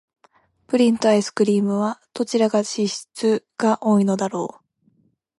[0.65, 4.91] プリンとアイスクリームは、どちらが脂質が多いのだろう。